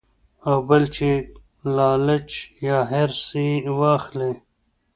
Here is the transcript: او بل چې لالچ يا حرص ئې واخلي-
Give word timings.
او 0.49 0.57
بل 0.69 0.83
چې 0.95 1.09
لالچ 1.75 2.29
يا 2.67 2.79
حرص 2.91 3.25
ئې 3.43 3.49
واخلي- 3.79 4.31